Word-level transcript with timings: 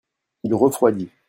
il 0.41 0.55
refroidit. 0.55 1.11